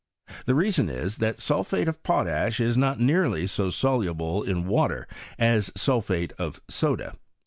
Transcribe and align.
The 0.47 0.55
reason 0.55 0.89
is, 0.89 1.19
that 1.19 1.37
sulphate 1.37 1.87
of 1.87 2.01
potash 2.01 2.59
is 2.59 2.75
not 2.75 2.99
nearly 2.99 3.45
so 3.45 3.69
soluble 3.69 4.41
in 4.41 4.65
water 4.65 5.07
as 5.37 5.69
sulphate 5.75 6.33
of 6.39 6.59
soda. 6.67 7.17